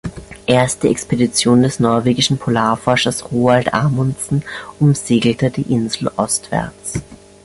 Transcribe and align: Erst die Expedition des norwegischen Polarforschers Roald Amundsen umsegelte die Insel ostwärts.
Erst 0.47 0.81
die 0.81 0.87
Expedition 0.87 1.61
des 1.61 1.79
norwegischen 1.79 2.39
Polarforschers 2.39 3.31
Roald 3.31 3.71
Amundsen 3.75 4.43
umsegelte 4.79 5.51
die 5.51 5.71
Insel 5.71 6.09
ostwärts. 6.17 7.01